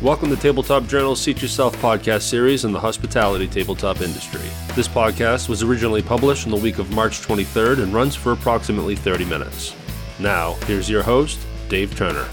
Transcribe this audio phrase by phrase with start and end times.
[0.00, 4.48] Welcome to Tabletop Journal's Seat Yourself podcast series in the hospitality tabletop industry.
[4.76, 8.94] This podcast was originally published in the week of March 23rd and runs for approximately
[8.94, 9.74] 30 minutes.
[10.20, 12.28] Now, here's your host, Dave Turner.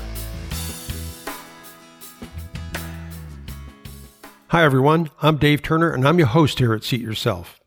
[4.49, 5.09] Hi, everyone.
[5.23, 7.59] I'm Dave Turner, and I'm your host here at Seat Yourself.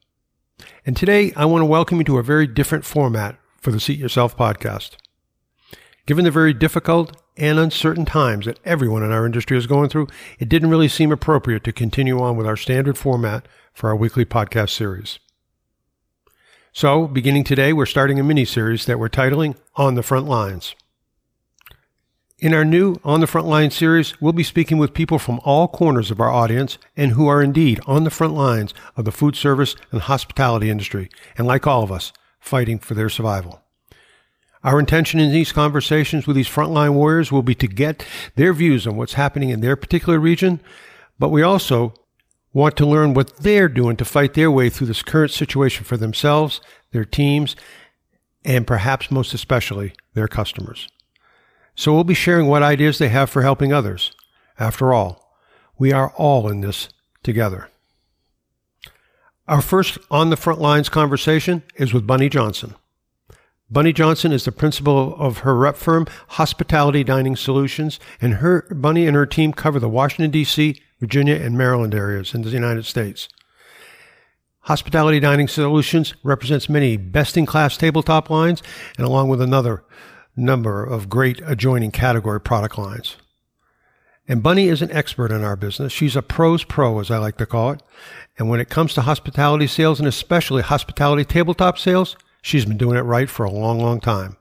[0.87, 3.99] And today, I want to welcome you to a very different format for the Seat
[3.99, 4.93] Yourself podcast.
[6.07, 10.09] Given the very difficult and uncertain times that everyone in our industry is going through,
[10.39, 14.25] it didn't really seem appropriate to continue on with our standard format for our weekly
[14.25, 15.19] podcast series.
[16.73, 20.75] So, beginning today, we're starting a mini series that we're titling On the Front Lines.
[22.39, 25.67] In our new On the Front Lines series, we'll be speaking with people from all
[25.67, 29.35] corners of our audience and who are indeed on the front lines of the food
[29.35, 33.63] service and hospitality industry, and like all of us, fighting for their survival.
[34.65, 38.87] Our intention in these conversations with these frontline warriors will be to get their views
[38.87, 40.61] on what's happening in their particular region,
[41.19, 41.95] but we also
[42.53, 45.97] want to learn what they're doing to fight their way through this current situation for
[45.97, 46.61] themselves,
[46.91, 47.55] their teams,
[48.45, 50.89] and perhaps most especially their customers.
[51.77, 54.13] So we'll be sharing what ideas they have for helping others.
[54.59, 55.37] After all,
[55.79, 56.89] we are all in this
[57.23, 57.69] together.
[59.47, 62.75] Our first on the front lines conversation is with Bunny Johnson.
[63.71, 69.07] Bunny Johnson is the principal of her rep firm, Hospitality Dining Solutions, and her Bunny
[69.07, 73.29] and her team cover the Washington D.C., Virginia, and Maryland areas in the United States.
[74.63, 78.63] Hospitality Dining Solutions represents many best-in-class tabletop lines,
[78.97, 79.85] and along with another
[80.35, 83.17] number of great adjoining category product lines.
[84.27, 85.93] And Bunny is an expert in our business.
[85.93, 87.83] She's a pro's pro, as I like to call it.
[88.39, 92.97] And when it comes to hospitality sales, and especially hospitality tabletop sales, She's been doing
[92.97, 94.37] it right for a long, long time.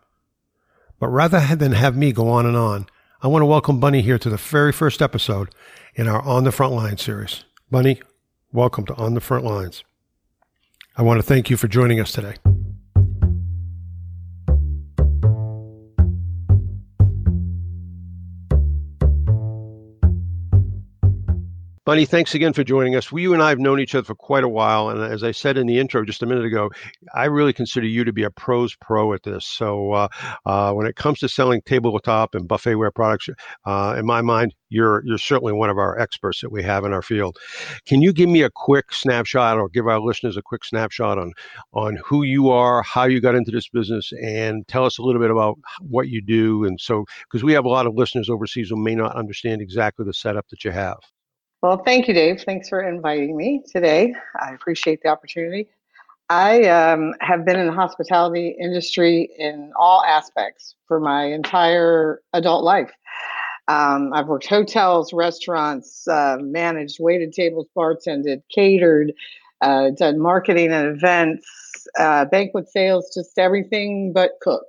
[1.00, 2.88] But rather than have me go on and on,
[3.22, 5.49] I want to welcome Bunny here to the very first episode
[5.95, 7.44] in our On the Front Line series.
[7.71, 8.02] Bunny,
[8.52, 9.83] welcome to On the Front Lines.
[10.95, 12.36] I want to thank you for joining us today.
[21.87, 23.09] Bunny, thanks again for joining us.
[23.14, 24.89] You and I have known each other for quite a while.
[24.89, 26.70] And as I said in the intro just a minute ago,
[27.15, 29.45] I really consider you to be a pro's pro at this.
[29.45, 30.08] So uh,
[30.45, 33.30] uh, when it comes to selling tabletop and buffetware products,
[33.65, 36.92] uh, in my mind, you're you're certainly one of our experts that we have in
[36.92, 37.37] our field.
[37.86, 41.31] Can you give me a quick snapshot or give our listeners a quick snapshot on
[41.71, 45.21] on who you are, how you got into this business, and tell us a little
[45.21, 46.65] bit about what you do?
[46.65, 50.03] And so, because we have a lot of listeners overseas who may not understand exactly
[50.03, 50.97] the setup that you have.
[51.64, 52.42] Well, thank you, Dave.
[52.42, 54.14] Thanks for inviting me today.
[54.40, 55.68] I appreciate the opportunity.
[56.30, 62.64] I um, have been in the hospitality industry in all aspects for my entire adult
[62.64, 62.92] life.
[63.68, 69.14] Um, I've worked hotels, restaurants, uh, managed waited tables, bartended, catered,
[69.62, 74.66] uh, done marketing and events, uh, banquet sales, just everything but cook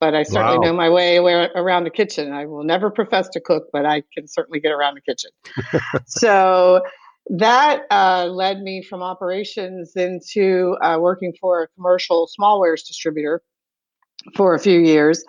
[0.00, 0.64] but I certainly wow.
[0.64, 2.32] know my way around the kitchen.
[2.32, 5.30] I will never profess to cook, but I can certainly get around the kitchen.
[6.06, 6.82] so
[7.28, 13.42] that uh, led me from operations into uh, working for a commercial smallwares distributor
[14.34, 15.22] for a few years,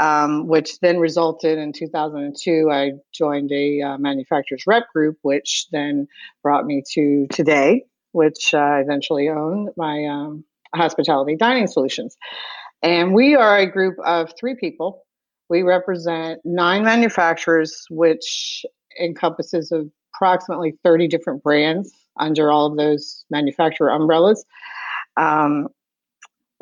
[0.00, 2.70] um, which then resulted in 2002.
[2.70, 6.08] I joined a uh, manufacturer's rep group, which then
[6.42, 10.44] brought me to today, which I eventually own my um,
[10.74, 12.16] hospitality dining solutions.
[12.82, 15.02] And we are a group of three people.
[15.48, 18.64] We represent nine manufacturers, which
[19.00, 19.72] encompasses
[20.14, 24.44] approximately 30 different brands under all of those manufacturer umbrellas.
[25.16, 25.68] Um,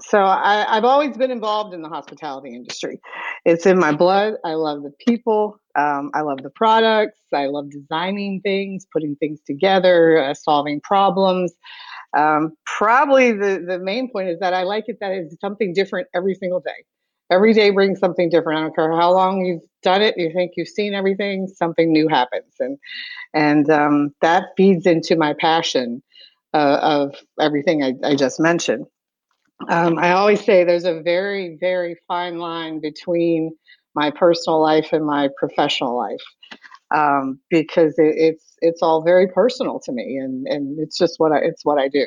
[0.00, 3.00] so I, have always been involved in the hospitality industry.
[3.44, 4.34] It's in my blood.
[4.44, 5.60] I love the people.
[5.76, 7.20] Um, I love the products.
[7.32, 11.52] I love designing things, putting things together, uh, solving problems.
[12.16, 16.08] Um, probably the, the main point is that I like it that it's something different
[16.14, 16.84] every single day.
[17.30, 18.58] Every day brings something different.
[18.58, 20.14] I don't care how long you've done it.
[20.16, 21.48] You think you've seen everything.
[21.48, 22.78] Something new happens, and
[23.32, 26.02] and um, that feeds into my passion
[26.52, 28.86] uh, of everything I, I just mentioned.
[29.68, 33.56] Um, I always say there's a very very fine line between
[33.94, 36.22] my personal life and my professional life
[36.94, 41.32] um, because it, it's it's all very personal to me, and and it's just what
[41.32, 42.06] I it's what I do.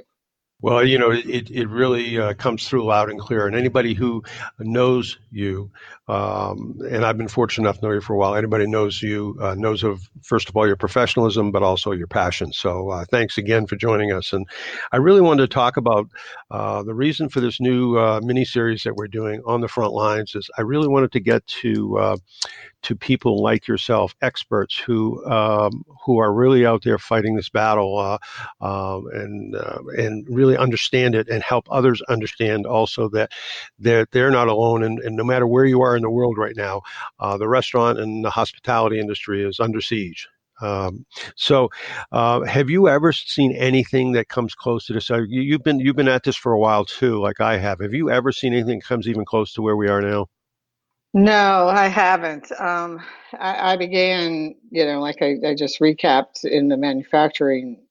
[0.59, 3.45] Well, you know, it, it really uh, comes through loud and clear.
[3.45, 4.23] And anybody who
[4.57, 5.69] knows you,
[6.07, 9.37] um, and I've been fortunate enough to know you for a while, anybody knows you
[9.39, 12.51] uh, knows of, first of all, your professionalism, but also your passion.
[12.53, 14.33] So uh, thanks again for joining us.
[14.33, 14.47] And
[14.91, 16.07] I really wanted to talk about
[16.49, 19.93] uh, the reason for this new uh, mini series that we're doing on the front
[19.93, 22.17] lines is I really wanted to get to uh,
[22.87, 27.97] to people like yourself, experts who um, who are really out there fighting this battle
[27.97, 28.17] uh,
[28.61, 33.31] um, and uh, and really understand it and help others understand also that
[33.77, 34.83] they're they're not alone.
[34.83, 36.81] And, and no matter where you are in the world right now,
[37.19, 40.29] uh, the restaurant and the hospitality industry is under siege.
[40.61, 41.05] Um,
[41.35, 41.69] so,
[42.13, 45.11] uh, have you ever seen anything that comes close to this?
[45.11, 47.81] Uh, you, have been you've been at this for a while too, like I have.
[47.81, 50.27] Have you ever seen anything that comes even close to where we are now?
[51.13, 52.51] No, I haven't.
[52.59, 53.01] Um,
[53.39, 57.81] I, I, began, you know, like I, I, just recapped in the manufacturing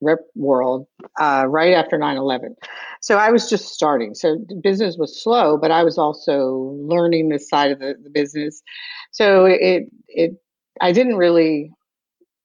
[0.00, 0.86] rep world
[1.20, 2.54] uh, right after 9-11
[3.00, 4.14] so i was just starting.
[4.14, 8.62] So business was slow but i was also learning this side of the, the business.
[9.10, 10.32] So it it
[10.80, 11.72] i didn't really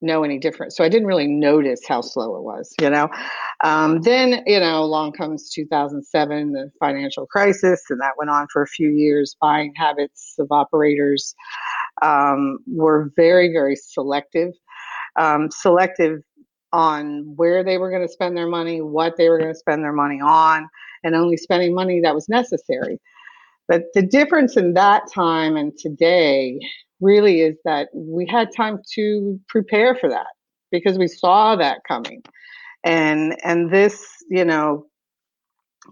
[0.04, 0.72] know any different.
[0.72, 3.08] So I didn't really notice how slow it was, you know.
[3.62, 8.62] Um, then, you know, along comes 2007, the financial crisis, and that went on for
[8.62, 9.36] a few years.
[9.40, 11.34] Buying habits of operators
[12.02, 14.52] um, were very, very selective.
[15.16, 16.20] Um, selective
[16.72, 19.82] on where they were going to spend their money, what they were going to spend
[19.82, 20.68] their money on,
[21.04, 23.00] and only spending money that was necessary.
[23.68, 26.58] But the difference in that time and today
[27.04, 30.26] really is that we had time to prepare for that
[30.70, 32.22] because we saw that coming.
[32.82, 34.86] And and this, you know,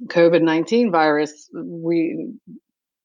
[0.07, 2.33] COVID-19 virus, we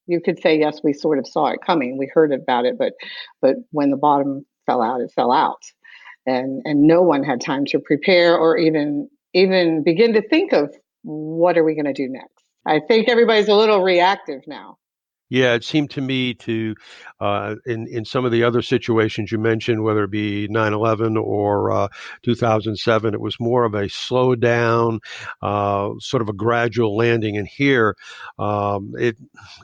[0.07, 1.97] you could say yes, we sort of saw it coming.
[1.97, 2.93] We heard about it, but
[3.41, 5.61] but when the bottom fell out, it fell out.
[6.25, 10.73] And and no one had time to prepare or even even begin to think of
[11.03, 12.43] what are we going to do next.
[12.65, 14.77] I think everybody's a little reactive now.
[15.29, 16.73] Yeah, it seemed to me to,
[17.19, 21.69] uh, in in some of the other situations you mentioned, whether it be 9/11 or
[21.71, 21.87] uh,
[22.23, 25.01] 2007, it was more of a slow down,
[25.41, 27.35] uh, sort of a gradual landing.
[27.35, 27.97] And here,
[28.39, 29.17] um, it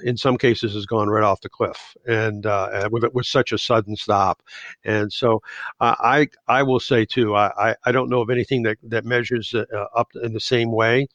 [0.03, 3.95] in some cases has gone right off the cliff, and uh, with such a sudden
[3.95, 4.41] stop.
[4.83, 5.41] And so,
[5.79, 9.63] I I will say too, I I don't know of anything that that measures uh,
[9.95, 11.07] up in the same way,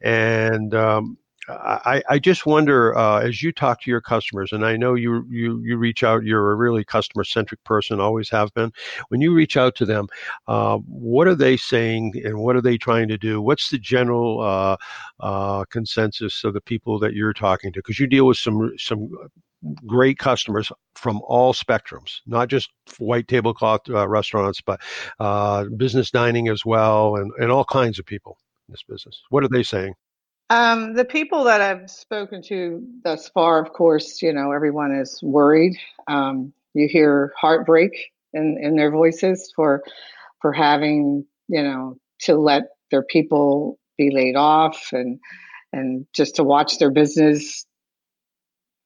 [0.00, 1.18] and um,
[1.48, 5.26] I, I just wonder uh, as you talk to your customers, and I know you
[5.28, 6.24] you you reach out.
[6.24, 8.72] You're a really customer centric person, always have been.
[9.08, 10.08] When you reach out to them,
[10.48, 13.42] uh, what are they saying, and what are they trying to do?
[13.42, 14.76] What's the general uh,
[15.20, 17.78] uh consensus of the people that you're talking to?
[17.80, 19.10] Because you deal with some some
[19.86, 24.80] great customers from all spectrums, not just white tablecloth uh, restaurants, but
[25.20, 28.38] uh, business dining as well, and and all kinds of people
[28.68, 29.22] in this business.
[29.30, 29.94] What are they saying?
[30.50, 35.18] Um, the people that I've spoken to thus far, of course, you know, everyone is
[35.22, 35.76] worried.
[36.06, 37.92] Um, you hear heartbreak
[38.32, 39.82] in, in their voices for
[40.40, 45.18] for having, you know, to let their people be laid off and
[45.72, 47.64] and just to watch their business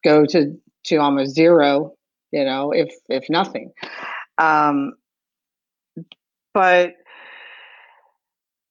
[0.03, 1.93] go to to almost zero,
[2.31, 3.71] you know, if if nothing.
[4.37, 4.93] Um,
[6.53, 6.93] but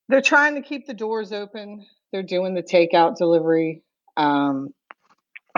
[0.09, 3.83] they're trying to keep the doors open they're doing the takeout delivery.
[4.17, 4.75] Um,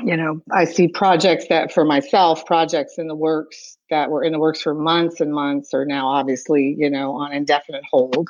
[0.05, 4.33] you know, I see projects that for myself, projects in the works that were in
[4.33, 8.29] the works for months and months are now obviously, you know, on indefinite hold.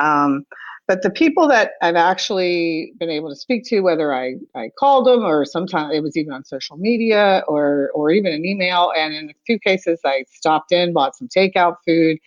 [0.00, 0.44] Um,
[0.88, 5.06] but the people that I've actually been able to speak to, whether I, I called
[5.06, 9.14] them or sometimes it was even on social media or or even an email, and
[9.14, 12.18] in a few cases I stopped in, bought some takeout food,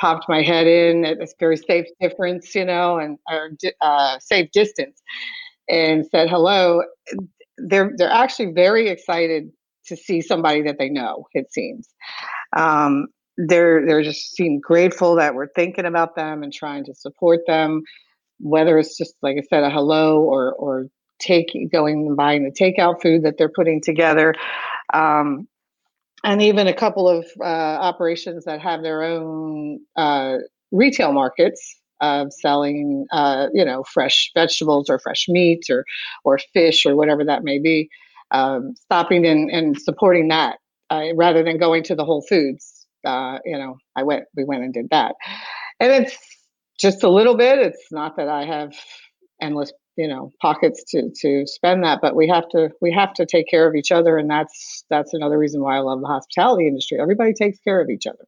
[0.00, 4.50] popped my head in at this very safe difference, you know, and or uh, safe
[4.52, 5.00] distance,
[5.68, 6.82] and said hello.
[7.58, 9.50] They're they're actually very excited
[9.86, 11.26] to see somebody that they know.
[11.34, 11.88] It seems
[12.56, 17.40] um, they're they're just seem grateful that we're thinking about them and trying to support
[17.46, 17.82] them,
[18.38, 20.86] whether it's just like I said, a hello or or
[21.18, 24.34] taking going and buying the takeout food that they're putting together.
[24.92, 25.46] Um,
[26.24, 30.36] and even a couple of uh, operations that have their own uh,
[30.72, 35.84] retail markets of selling, uh, you know, fresh vegetables or fresh meat or
[36.24, 37.88] or fish or whatever that may be.
[38.32, 40.58] Um, stopping and, and supporting that
[40.88, 42.86] uh, rather than going to the Whole Foods.
[43.04, 45.14] Uh, you know, I went, we went and did that,
[45.80, 46.16] and it's
[46.78, 47.58] just a little bit.
[47.58, 48.74] It's not that I have
[49.40, 53.26] endless you know pockets to to spend that but we have to we have to
[53.26, 56.66] take care of each other and that's that's another reason why i love the hospitality
[56.66, 56.98] industry.
[57.00, 58.26] Everybody takes care of each other.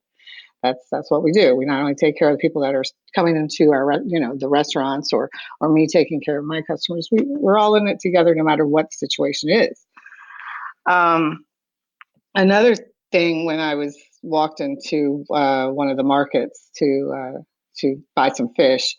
[0.62, 1.56] That's that's what we do.
[1.56, 4.34] We not only take care of the people that are coming into our you know
[4.36, 5.28] the restaurants or
[5.60, 7.08] or me taking care of my customers.
[7.10, 9.84] We, we're all in it together no matter what the situation is.
[10.88, 11.44] Um,
[12.34, 12.74] another
[13.10, 17.38] thing when i was walked into uh, one of the markets to uh,
[17.76, 18.96] to buy some fish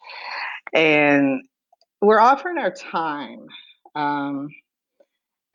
[0.74, 1.42] and
[2.04, 3.46] we're offering our time.
[3.96, 4.50] Um,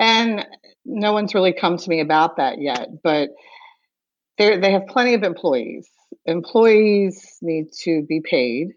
[0.00, 0.46] and
[0.84, 2.88] no one's really come to me about that yet.
[3.02, 3.30] But
[4.38, 5.88] they have plenty of employees.
[6.24, 8.68] Employees need to be paid.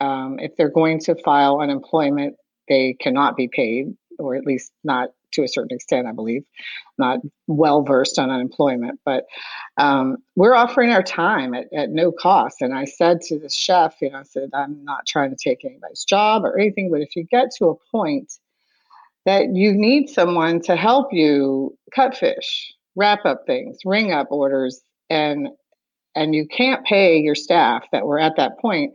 [0.00, 2.36] Um, if they're going to file unemployment,
[2.68, 6.44] they cannot be paid, or at least not to a certain extent, I believe.
[6.98, 9.24] Not well versed on unemployment, but
[9.76, 12.62] um, we're offering our time at, at no cost.
[12.62, 15.64] And I said to the chef, you know, I said, I'm not trying to take
[15.64, 18.32] anybody's job or anything, but if you get to a point
[19.24, 24.82] that you need someone to help you cut fish, wrap up things, ring up orders,
[25.10, 25.48] and
[26.14, 28.92] and you can't pay your staff that were at that point,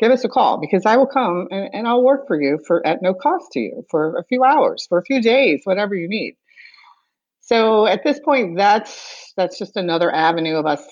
[0.00, 2.84] give us a call because I will come and, and I'll work for you for
[2.86, 6.08] at no cost to you for a few hours, for a few days, whatever you
[6.08, 6.36] need.
[7.40, 10.82] So at this point, that's that's just another avenue of us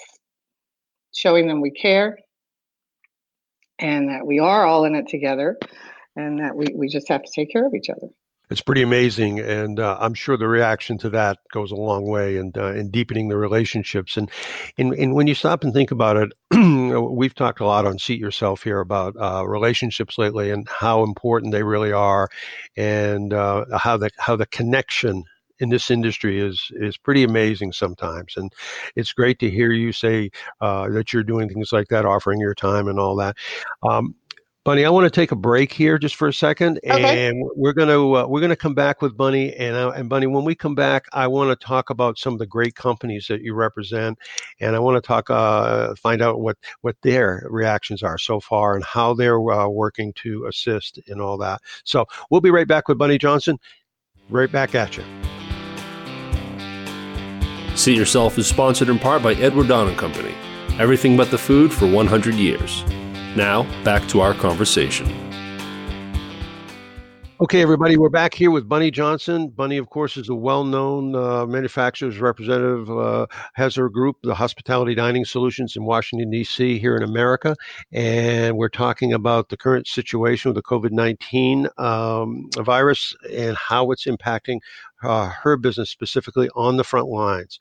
[1.15, 2.19] showing them we care
[3.79, 5.57] and that we are all in it together
[6.17, 8.09] and that we, we just have to take care of each other
[8.50, 12.38] it's pretty amazing, and uh, I'm sure the reaction to that goes a long way
[12.38, 14.17] and uh, in deepening the relationships.
[14.17, 14.31] And,
[14.78, 16.33] and and when you stop and think about it,
[17.11, 21.52] we've talked a lot on Seat Yourself here about uh, relationships lately and how important
[21.52, 22.28] they really are,
[22.76, 25.25] and uh, how the how the connection
[25.61, 28.52] in this industry is is pretty amazing sometimes, and
[28.97, 32.55] it's great to hear you say uh, that you're doing things like that, offering your
[32.55, 33.37] time and all that.
[33.83, 34.14] Um,
[34.69, 37.27] Bunny, I want to take a break here just for a second, okay.
[37.27, 40.27] and we're gonna uh, we're gonna come back with Bunny and uh, and Bunny.
[40.27, 43.41] When we come back, I want to talk about some of the great companies that
[43.41, 44.19] you represent,
[44.61, 48.75] and I want to talk uh, find out what what their reactions are so far
[48.75, 51.63] and how they're uh, working to assist in all that.
[51.85, 53.59] So we'll be right back with Bunny Johnson.
[54.29, 55.05] Right back at you.
[57.75, 60.35] Seat Yourself is sponsored in part by Edward Don and Company.
[60.79, 62.85] Everything but the food for 100 years.
[63.38, 65.07] Now, back to our conversation.
[67.40, 69.50] Okay, everybody, we're back here with Bunny Johnson.
[69.50, 74.35] Bunny, of course, is a well known uh, manufacturer's representative, uh, has her group, the
[74.35, 77.54] Hospitality Dining Solutions in Washington, D.C., here in America.
[77.92, 83.92] And we're talking about the current situation with the COVID 19 um, virus and how
[83.92, 84.59] it's impacting
[85.04, 87.61] uh, her business specifically on the front lines.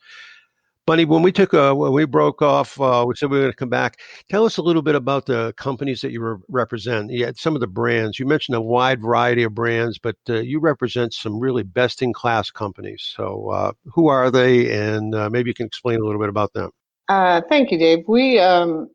[0.88, 3.52] Bunny, when we took uh, when we broke off, uh, we said we were going
[3.52, 4.00] to come back.
[4.30, 7.12] Tell us a little bit about the companies that you re- represent.
[7.12, 8.18] Had some of the brands.
[8.18, 12.14] You mentioned a wide variety of brands, but uh, you represent some really best in
[12.14, 13.04] class companies.
[13.18, 14.72] So, uh, who are they?
[14.72, 16.72] And uh, maybe you can explain a little bit about them.
[17.10, 18.06] Uh, thank you, Dave.
[18.08, 18.90] We um,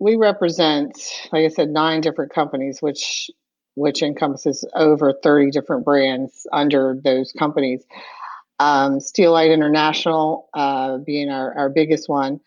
[0.00, 0.98] we represent,
[1.30, 3.30] like I said, nine different companies, which
[3.76, 7.84] which encompasses over thirty different brands under those companies
[8.58, 12.40] um, Steelite International uh, being our, our biggest one.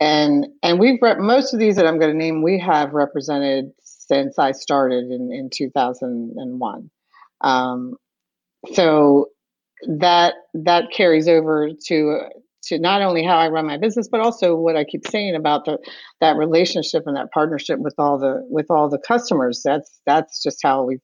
[0.00, 4.38] And and we've most of these that I'm going to name we have represented since
[4.38, 6.90] I started in, in 2001.
[7.40, 7.96] Um,
[8.72, 9.28] so
[9.86, 12.20] that that carries over to
[12.64, 15.64] to not only how I run my business, but also what I keep saying about
[15.64, 15.78] the
[16.20, 19.62] that relationship and that partnership with all the with all the customers.
[19.64, 20.98] That's that's just how we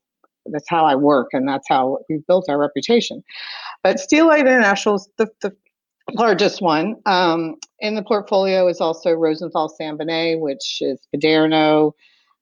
[0.47, 3.23] that's how I work, and that's how we've built our reputation.
[3.89, 5.57] But Steelite International is the, the
[6.13, 6.97] largest one.
[7.07, 11.93] Um, in the portfolio is also Rosenthal Sambonet, which is Paderno,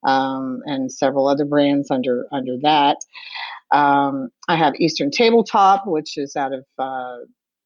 [0.04, 2.96] um, and several other brands under under that.
[3.70, 7.18] Um, I have Eastern Tabletop, which is out of uh,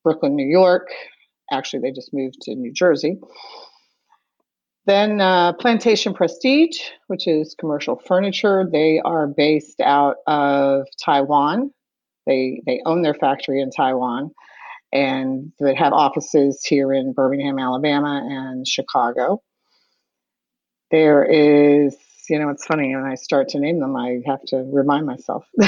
[0.05, 0.89] Brooklyn, New York.
[1.51, 3.19] Actually, they just moved to New Jersey.
[4.85, 8.69] Then uh, Plantation Prestige, which is commercial furniture.
[8.71, 11.73] They are based out of Taiwan.
[12.31, 14.31] They they own their factory in Taiwan,
[14.93, 19.43] and they have offices here in Birmingham, Alabama, and Chicago.
[20.93, 21.97] There is,
[22.29, 25.45] you know, it's funny when I start to name them, I have to remind myself.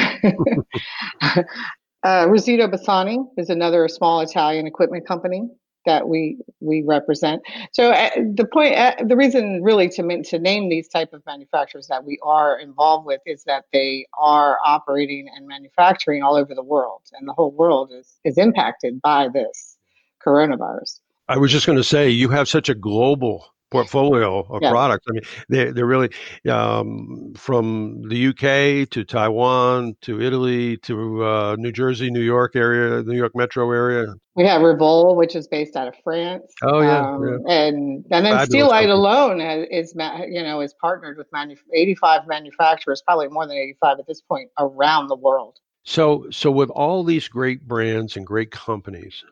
[2.05, 5.49] uh, Rosito Bisani is another small Italian equipment company
[5.87, 7.43] that we we represent.
[7.73, 11.87] So uh, the point, uh, the reason really to to name these type of manufacturers
[11.89, 16.63] that we are involved with is that they are operating and manufacturing all over the
[16.63, 19.79] world, and the whole world is is impacted by this
[20.25, 21.01] coronavirus.
[21.29, 24.71] I was just going to say you have such a global portfolio of yeah.
[24.71, 25.07] products.
[25.09, 26.11] I mean, they're, they're really
[26.49, 33.03] um, from the UK to Taiwan to Italy to uh, New Jersey, New York area,
[33.03, 34.15] New York metro area.
[34.35, 36.53] We have Revol, which is based out of France.
[36.63, 37.53] Oh yeah, um, yeah.
[37.53, 39.95] and and then Steelite alone has, is
[40.29, 44.51] you know is partnered with manu- 85 manufacturers, probably more than 85 at this point
[44.59, 45.59] around the world.
[45.85, 49.25] So so with all these great brands and great companies,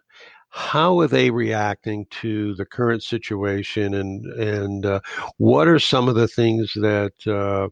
[0.50, 5.00] how are they reacting to the current situation, and and uh,
[5.38, 7.68] what are some of the things that uh,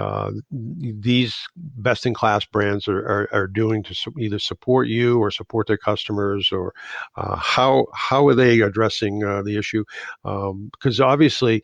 [0.00, 5.32] uh, these best in class brands are, are, are, doing to either support you or
[5.32, 6.72] support their customers, or
[7.16, 9.84] uh, how how are they addressing uh, the issue?
[10.24, 11.62] Um, because obviously.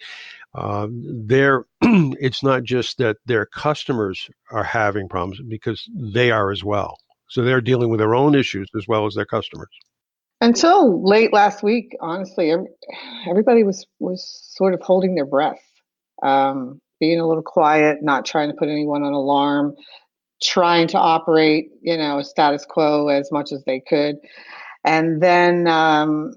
[0.55, 6.65] Um, they're it's not just that their customers are having problems because they are as
[6.65, 6.97] well.
[7.29, 9.69] So they're dealing with their own issues as well as their customers.
[10.41, 12.53] Until late last week, honestly,
[13.29, 15.63] everybody was was sort of holding their breath,
[16.23, 19.75] um, being a little quiet, not trying to put anyone on alarm,
[20.43, 24.17] trying to operate, you know, status quo as much as they could.
[24.85, 26.35] And then um,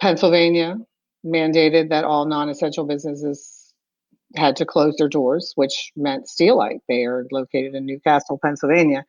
[0.00, 0.76] Pennsylvania
[1.24, 3.74] mandated that all non-essential businesses
[4.34, 6.80] had to close their doors, which meant Steelite.
[6.88, 9.04] They are located in New Castle, Pennsylvania,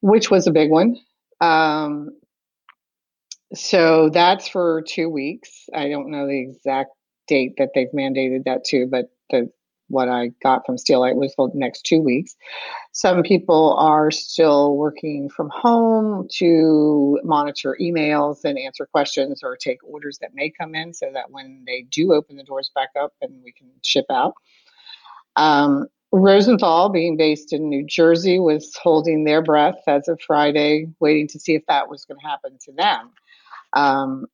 [0.00, 0.96] which was a big one.
[1.40, 2.10] Um,
[3.54, 5.68] so that's for two weeks.
[5.74, 6.90] I don't know the exact
[7.28, 9.50] date that they've mandated that to, but the
[9.88, 12.34] what I got from Steelite was for the next two weeks.
[12.92, 19.78] Some people are still working from home to monitor emails and answer questions or take
[19.84, 23.12] orders that may come in so that when they do open the doors back up
[23.20, 24.34] and we can ship out.
[25.36, 31.26] Um, Rosenthal, being based in New Jersey, was holding their breath as of Friday, waiting
[31.28, 33.10] to see if that was going to happen to them.
[33.72, 34.26] Um,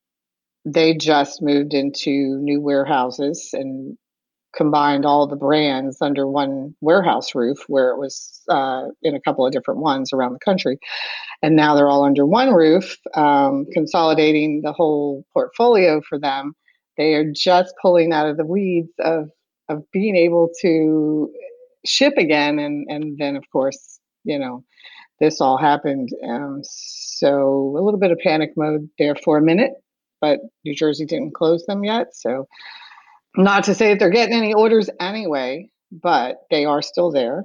[0.66, 3.96] they just moved into new warehouses and
[4.54, 9.46] combined all the brands under one warehouse roof where it was uh, in a couple
[9.46, 10.78] of different ones around the country.
[11.42, 16.52] And now they're all under one roof, um, consolidating the whole portfolio for them.
[16.98, 19.30] They are just pulling out of the weeds of,
[19.70, 21.32] of being able to
[21.86, 22.58] ship again.
[22.58, 24.64] And, and then, of course, you know,
[25.20, 26.08] this all happened.
[26.26, 29.72] Um, so a little bit of panic mode there for a minute,
[30.20, 32.08] but New Jersey didn't close them yet.
[32.14, 32.48] So,
[33.36, 37.44] not to say that they're getting any orders anyway, but they are still there.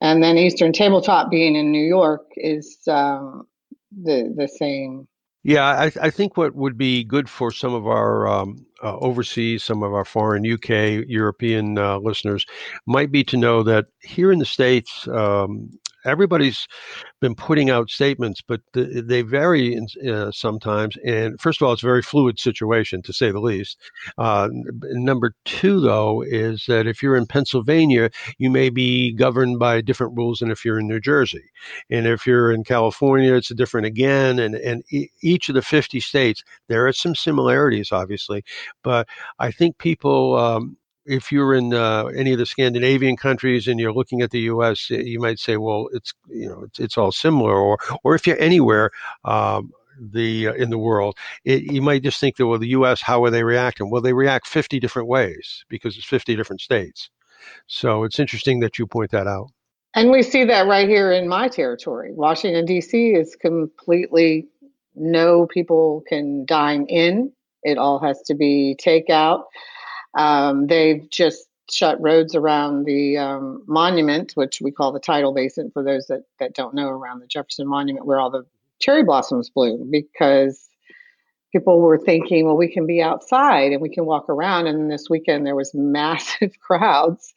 [0.00, 3.46] And then Eastern Tabletop being in New York is um,
[3.90, 5.08] the the same.
[5.44, 9.64] Yeah, I, I, think what would be good for some of our um, uh, overseas,
[9.64, 12.46] some of our foreign UK, European uh, listeners
[12.86, 15.70] might be to know that here in the States, um,
[16.04, 16.66] everybody's
[17.20, 20.96] been putting out statements, but the, they vary in, uh, sometimes.
[21.04, 23.78] And first of all, it's a very fluid situation, to say the least.
[24.18, 29.80] Uh, number two, though, is that if you're in Pennsylvania, you may be governed by
[29.80, 31.50] different rules than if you're in New Jersey.
[31.90, 34.38] And if you're in California, it's different again.
[34.38, 38.44] And, and e- each of the 50 states, there are some similarities, obviously.
[38.82, 43.80] But I think people, um, if you're in uh, any of the Scandinavian countries and
[43.80, 47.12] you're looking at the U.S., you might say, well, it's you know it's, it's all
[47.12, 48.90] similar, or or if you're anywhere.
[49.24, 53.02] Um, the uh, in the world, it, you might just think that well, the U.S.
[53.02, 53.90] How are they reacting?
[53.90, 57.10] Well, they react 50 different ways because it's 50 different states.
[57.66, 59.48] So it's interesting that you point that out.
[59.94, 62.12] And we see that right here in my territory.
[62.14, 63.10] Washington D.C.
[63.10, 64.48] is completely
[64.94, 67.32] no people can dine in.
[67.62, 69.44] It all has to be takeout.
[70.14, 75.70] Um, they've just shut roads around the um, monument, which we call the tidal basin
[75.72, 78.44] for those that, that don't know, around the Jefferson Monument where all the
[78.78, 80.68] cherry blossoms bloom because
[81.52, 84.66] people were thinking, well, we can be outside and we can walk around.
[84.66, 87.32] And this weekend there was massive crowds,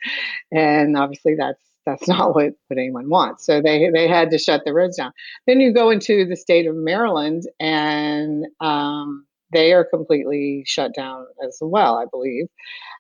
[0.51, 3.45] and obviously that's that's not what, what anyone wants.
[3.45, 5.13] So they they had to shut the roads down.
[5.45, 11.25] Then you go into the state of Maryland, and um, they are completely shut down
[11.45, 12.45] as well, I believe,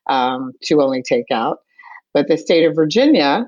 [0.07, 1.59] um, to only take out.
[2.13, 3.45] But the state of Virginia,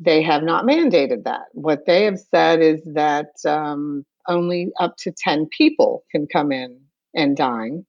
[0.00, 1.46] they have not mandated that.
[1.52, 6.80] What they have said is that um, only up to 10 people can come in
[7.14, 7.84] and dine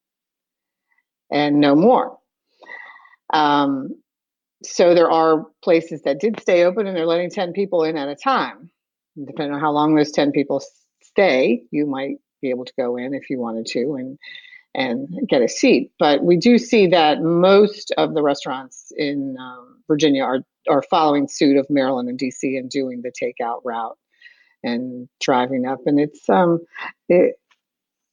[1.32, 2.17] and no more.
[3.34, 3.89] Um,
[4.63, 8.08] so there are places that did stay open and they're letting 10 people in at
[8.08, 8.69] a time.
[9.17, 10.62] Depending on how long those 10 people
[11.02, 14.19] stay, you might be able to go in if you wanted to and
[14.75, 15.91] and get a seat.
[15.99, 21.27] But we do see that most of the restaurants in um, Virginia are are following
[21.27, 23.97] suit of Maryland and DC and doing the takeout route
[24.63, 25.79] and driving up.
[25.86, 26.60] And it's um,
[27.10, 27.36] it,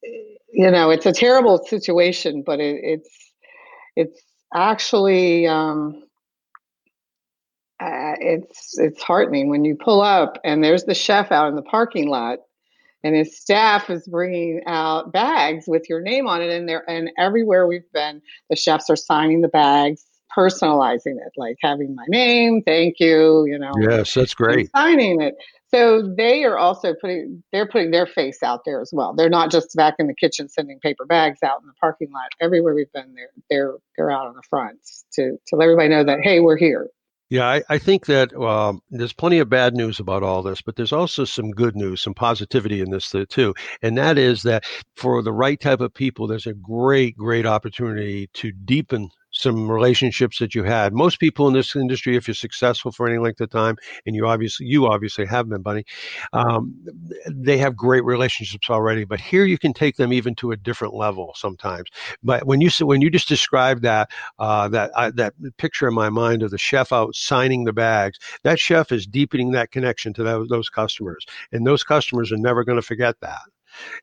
[0.03, 3.33] you know, it's a terrible situation, but it, it's
[3.97, 4.23] it's
[4.55, 6.03] actually um,
[7.81, 11.63] uh, it's it's heartening when you pull up and there's the chef out in the
[11.63, 12.41] parking lot
[13.03, 17.11] and his staff is bringing out bags with your name on it and there and
[17.19, 20.05] everywhere we've been the chefs are signing the bags
[20.37, 23.73] personalizing it, like having my name, thank you, you know.
[23.81, 24.71] Yes, that's great.
[24.75, 25.35] Signing it.
[25.73, 29.15] So they are also putting they're putting their face out there as well.
[29.15, 32.29] They're not just back in the kitchen sending paper bags out in the parking lot.
[32.41, 34.79] Everywhere we've been, they're they're they're out on the front
[35.13, 36.89] to to let everybody know that hey, we're here.
[37.31, 40.75] Yeah, I, I think that um, there's plenty of bad news about all this, but
[40.75, 43.55] there's also some good news, some positivity in this too.
[43.83, 44.65] And that is that
[44.97, 49.11] for the right type of people, there's a great, great opportunity to deepen
[49.41, 50.93] some relationships that you had.
[50.93, 53.77] Most people in this industry, if you're successful for any length of time,
[54.07, 55.85] and you obviously you obviously have been, Bunny,
[56.33, 56.75] um,
[57.27, 59.05] they have great relationships already.
[59.05, 61.89] But here you can take them even to a different level sometimes.
[62.23, 66.11] But when you when you just described that uh, that uh, that picture in my
[66.11, 70.47] mind of the chef out signing the bags, that chef is deepening that connection to
[70.49, 73.41] those customers, and those customers are never going to forget that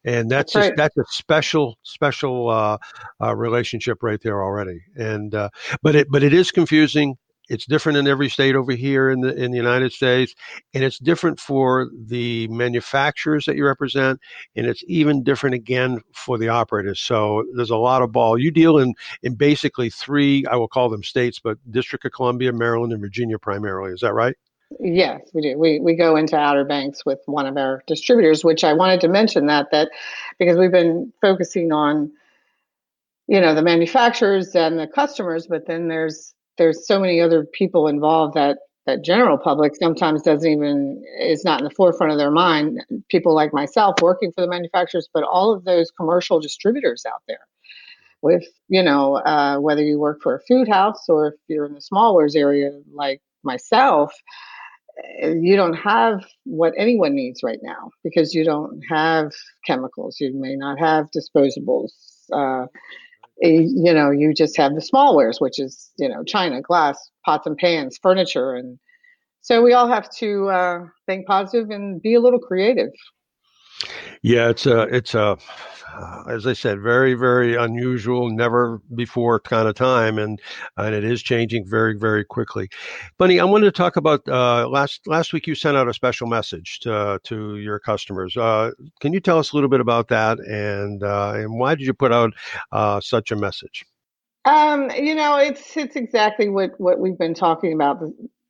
[0.06, 0.74] and that's that's, right.
[0.74, 2.78] a, that's a special special uh,
[3.22, 4.82] uh, relationship right there already.
[4.96, 5.50] And uh,
[5.82, 7.18] but it but it is confusing.
[7.50, 10.36] It's different in every state over here in the in the United States,
[10.74, 14.20] and it's different for the manufacturers that you represent,
[14.58, 17.00] and it's even different again for the operators.
[17.00, 18.38] So there's a lot of ball.
[18.38, 22.52] You deal in in basically three, I will call them states, but District of Columbia,
[22.52, 23.94] Maryland, and Virginia primarily.
[23.94, 24.36] Is that right?
[24.80, 25.58] Yes, we do.
[25.58, 29.08] We we go into Outer Banks with one of our distributors, which I wanted to
[29.08, 29.90] mention that that
[30.40, 32.12] because we've been focusing on
[33.28, 37.88] you know the manufacturers and the customers, but then there's there's so many other people
[37.88, 42.32] involved that that general public sometimes doesn't even is not in the forefront of their
[42.32, 42.84] mind.
[43.10, 47.48] People like myself working for the manufacturers, but all of those commercial distributors out there
[48.22, 51.74] with you know uh, whether you work for a food house or if you're in
[51.74, 54.14] the small wares area like myself
[55.20, 59.32] you don't have what anyone needs right now because you don't have
[59.66, 60.18] chemicals.
[60.20, 61.92] You may not have disposables.
[62.32, 62.68] Uh,
[63.44, 67.48] eh, you know, you just have the smallwares, which is you know china, glass, pots
[67.48, 68.80] and pans, furniture, and
[69.42, 72.92] so we all have to uh, think positive and be a little creative.
[74.22, 75.38] Yeah, it's a it's a
[75.98, 80.40] uh, as I said, very, very unusual, never before kind of time, and
[80.78, 82.70] and it is changing very, very quickly.
[83.18, 85.48] Bunny, I wanted to talk about uh, last last week.
[85.48, 88.38] You sent out a special message to to your customers.
[88.38, 91.86] Uh, can you tell us a little bit about that, and uh, and why did
[91.86, 92.34] you put out
[92.72, 93.86] uh, such a message?
[94.46, 98.02] Um, you know, it's it's exactly what what we've been talking about,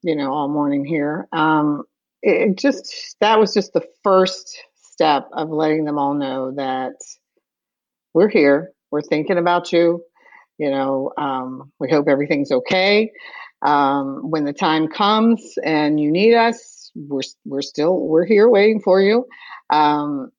[0.01, 1.27] you know, all morning here.
[1.31, 1.83] Um,
[2.21, 4.57] it just that was just the first
[4.97, 6.95] step of letting them all know that
[8.15, 8.71] we're here.
[8.89, 10.03] We're thinking about you.
[10.57, 13.11] You know, um, we hope everything's okay.
[13.61, 18.81] Um, when the time comes and you need us, we're we're still we're here waiting
[18.81, 19.25] for you.
[19.69, 20.31] Um,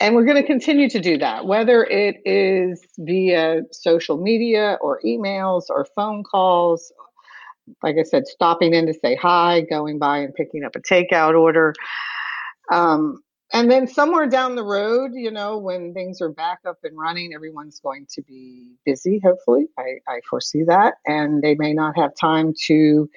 [0.00, 4.98] and we're going to continue to do that, whether it is via social media or
[5.04, 6.90] emails or phone calls.
[7.82, 11.38] Like I said, stopping in to say hi, going by and picking up a takeout
[11.38, 11.74] order.
[12.70, 16.96] Um, and then somewhere down the road, you know, when things are back up and
[16.96, 19.66] running, everyone's going to be busy, hopefully.
[19.76, 20.94] I, I foresee that.
[21.04, 23.10] And they may not have time to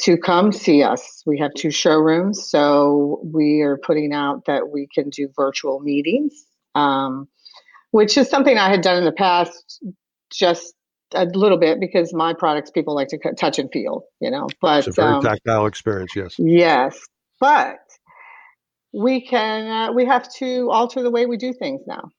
[0.00, 1.22] to come see us.
[1.26, 6.46] We have two showrooms, so we are putting out that we can do virtual meetings,
[6.74, 7.28] um,
[7.90, 9.84] which is something I had done in the past,
[10.32, 10.72] just
[11.12, 14.48] a little bit because my products people like to touch and feel, you know.
[14.62, 16.36] But it's a very um, tactile experience, yes.
[16.38, 17.06] Yes,
[17.38, 17.80] but
[18.92, 22.10] we can uh, we have to alter the way we do things now.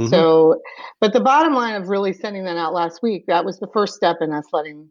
[0.00, 0.10] Mm-hmm.
[0.10, 0.60] So,
[1.00, 3.94] but the bottom line of really sending that out last week, that was the first
[3.94, 4.90] step in us letting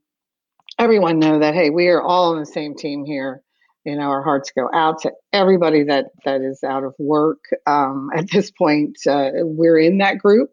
[0.77, 3.41] everyone know that hey, we are all on the same team here.
[3.85, 8.09] You know, our hearts go out to everybody that that is out of work um,
[8.15, 8.97] at this point.
[9.07, 10.49] Uh, we're in that group,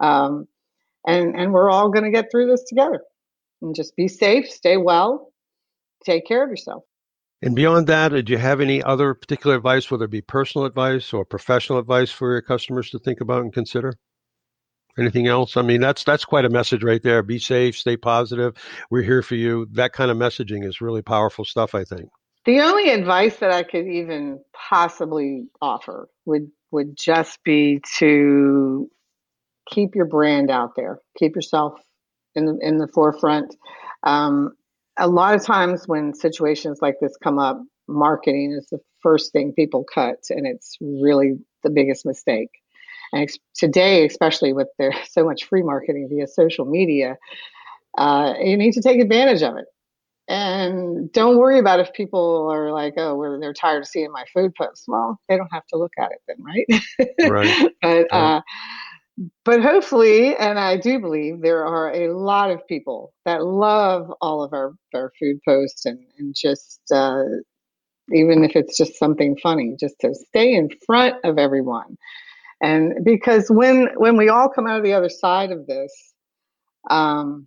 [0.00, 0.46] um,
[1.06, 3.02] and and we're all going to get through this together.
[3.60, 5.32] And just be safe, stay well,
[6.04, 6.82] take care of yourself.
[7.42, 11.12] And beyond that, do you have any other particular advice, whether it be personal advice
[11.12, 13.94] or professional advice for your customers to think about and consider?
[14.96, 15.56] Anything else?
[15.56, 17.22] I mean, that's that's quite a message right there.
[17.22, 18.54] Be safe, stay positive.
[18.90, 19.66] We're here for you.
[19.72, 22.10] That kind of messaging is really powerful stuff, I think.
[22.44, 28.90] The only advice that I could even possibly offer would would just be to
[29.68, 31.00] keep your brand out there.
[31.18, 31.80] Keep yourself
[32.34, 33.56] in the in the forefront.
[34.02, 34.52] Um,
[34.98, 39.52] a lot of times when situations like this come up, marketing is the first thing
[39.52, 42.50] people cut, and it's really the biggest mistake.
[43.12, 47.16] And ex- today, especially with there's so much free marketing via social media,
[47.98, 49.66] uh, you need to take advantage of it.
[50.28, 54.24] And don't worry about if people are like, oh, well, they're tired of seeing my
[54.32, 54.84] food posts.
[54.86, 56.66] Well, they don't have to look at it then, right?
[57.30, 57.72] Right.
[57.82, 58.40] but uh,
[59.44, 64.42] but hopefully, and I do believe there are a lot of people that love all
[64.42, 67.24] of our, our food posts and, and just, uh,
[68.12, 71.96] even if it's just something funny, just to stay in front of everyone.
[72.62, 75.92] And because when, when we all come out of the other side of this,
[76.90, 77.46] um,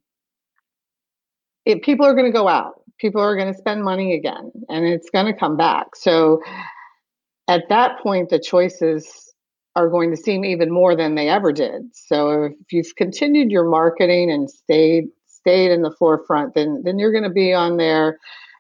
[1.66, 2.82] it, people are going to go out.
[3.00, 5.96] People are going to spend money again, and it's going to come back.
[5.96, 6.42] So
[7.48, 9.25] at that point, the choices
[9.76, 11.84] are going to seem even more than they ever did.
[11.94, 17.12] So if you've continued your marketing and stayed stayed in the forefront, then then you're
[17.12, 18.20] going to be on their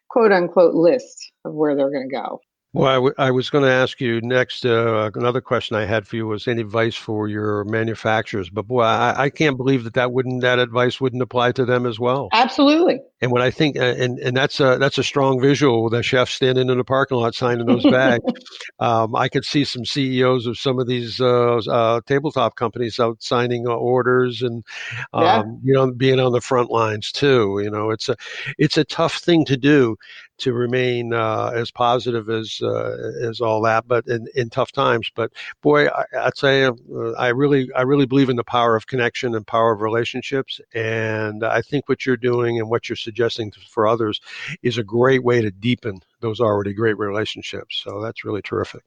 [0.10, 2.40] quote unquote list of where they're going to go.
[2.76, 4.66] Well, I, w- I was going to ask you next.
[4.66, 8.50] Uh, another question I had for you was any advice for your manufacturers.
[8.50, 11.86] But boy, I, I, can't believe that that wouldn't that advice wouldn't apply to them
[11.86, 12.28] as well.
[12.34, 13.00] Absolutely.
[13.22, 15.90] And what I think, uh, and and that's a that's a strong visual.
[15.90, 18.26] The chef standing in the parking lot signing those bags.
[18.80, 23.24] um, I could see some CEOs of some of these uh, uh, tabletop companies out
[23.24, 24.66] signing orders, and
[25.14, 25.44] um, yeah.
[25.64, 27.62] you know, being on the front lines too.
[27.64, 28.18] You know, it's a
[28.58, 29.96] it's a tough thing to do
[30.38, 35.10] to remain uh, as positive as uh, as all that, but in, in tough times.
[35.16, 36.72] But boy, I, would say uh,
[37.18, 41.44] I really I really believe in the power of connection and power of relationships, and
[41.44, 44.20] I think what you're doing and what you're suggesting for others
[44.62, 47.82] is a great way to deepen those already great relationships.
[47.84, 48.84] So that's really terrific.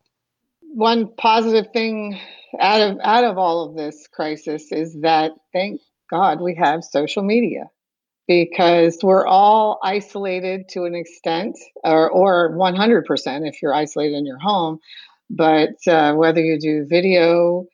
[0.74, 2.20] One positive thing
[2.61, 7.22] out of out of all of this crisis is that thank God we have social
[7.22, 7.70] media
[8.28, 14.38] because we're all isolated to an extent, or, or 100% if you're isolated in your
[14.38, 14.78] home.
[15.31, 17.66] But uh, whether you do video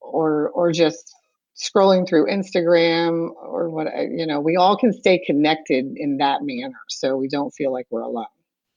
[0.00, 1.15] or or just
[1.56, 6.80] scrolling through Instagram or what you know, we all can stay connected in that manner,
[6.88, 8.26] so we don't feel like we're alone.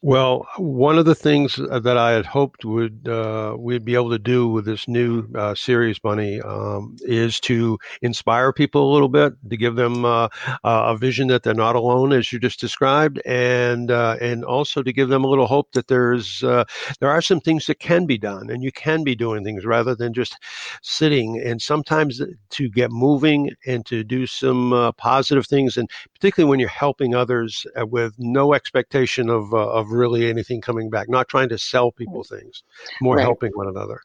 [0.02, 4.18] Well, one of the things that I had hoped would uh, we'd be able to
[4.20, 9.34] do with this new uh, series, Bunny, um, is to inspire people a little bit,
[9.50, 10.30] to give them uh,
[10.64, 14.94] a vision that they're not alone, as you just described, and uh, and also to
[14.94, 16.64] give them a little hope that there's uh,
[17.02, 19.96] there are some things that can be done, and you can be doing things rather
[19.96, 20.38] than just
[20.82, 21.42] sitting.
[21.44, 26.60] And sometimes to get moving and to do some uh, positive things, and particularly when
[26.62, 31.58] you're helping others with no expectation of of really anything coming back, not trying to
[31.58, 32.64] sell people things,
[33.02, 33.24] more right.
[33.24, 34.02] helping one another.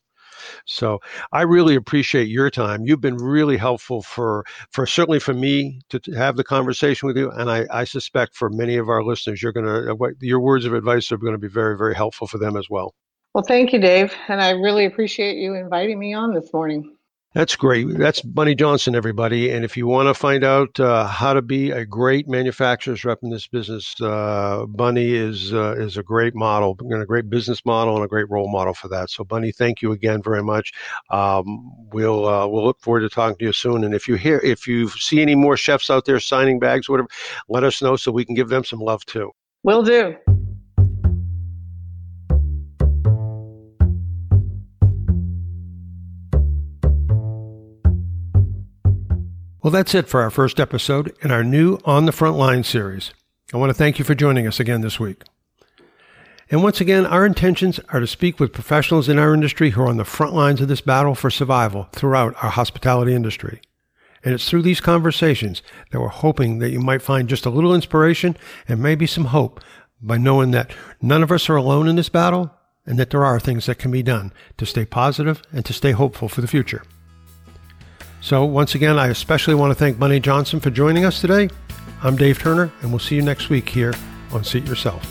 [0.66, 1.00] So
[1.32, 2.84] I really appreciate your time.
[2.84, 7.16] You've been really helpful for for certainly for me to, to have the conversation with
[7.16, 10.40] you, and I, I suspect for many of our listeners, you're going to uh, your
[10.40, 12.94] words of advice are going to be very very helpful for them as well.
[13.34, 16.93] Well, thank you, Dave, and I really appreciate you inviting me on this morning.
[17.34, 17.88] That's great.
[17.98, 19.50] That's Bunny Johnson, everybody.
[19.50, 23.18] And if you want to find out uh, how to be a great manufacturer's rep
[23.24, 27.96] in this business, uh, Bunny is uh, is a great model, a great business model,
[27.96, 29.10] and a great role model for that.
[29.10, 30.72] So, Bunny, thank you again very much.
[31.10, 33.82] Um, we'll uh, we'll look forward to talking to you soon.
[33.82, 37.08] And if you hear if you see any more chefs out there signing bags, whatever,
[37.48, 39.32] let us know so we can give them some love too.
[39.64, 40.14] Will do.
[49.64, 53.14] Well, that's it for our first episode in our new On the Front Line series.
[53.54, 55.22] I want to thank you for joining us again this week.
[56.50, 59.88] And once again, our intentions are to speak with professionals in our industry who are
[59.88, 63.62] on the front lines of this battle for survival throughout our hospitality industry.
[64.22, 67.74] And it's through these conversations that we're hoping that you might find just a little
[67.74, 68.36] inspiration
[68.68, 69.62] and maybe some hope
[69.98, 72.52] by knowing that none of us are alone in this battle
[72.84, 75.92] and that there are things that can be done to stay positive and to stay
[75.92, 76.82] hopeful for the future.
[78.24, 81.50] So, once again, I especially want to thank Bunny Johnson for joining us today.
[82.02, 83.92] I'm Dave Turner, and we'll see you next week here
[84.32, 85.02] on Seat Yourself.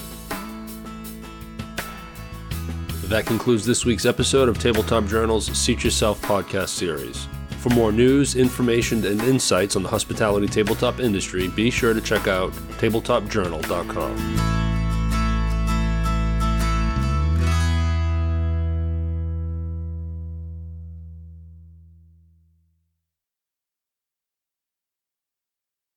[3.04, 7.28] That concludes this week's episode of Tabletop Journal's Seat Yourself podcast series.
[7.60, 12.28] For more news, information, and insights on the hospitality tabletop industry, be sure to check
[12.28, 14.72] out tabletopjournal.com.